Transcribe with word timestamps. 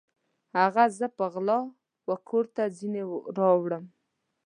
هغه 0.57 0.83
زه 0.97 1.07
په 1.17 1.25
غلا 1.33 1.59
وکور 2.09 2.45
ته 2.55 2.63
ځیني 2.77 3.03
راوړم 3.37 3.85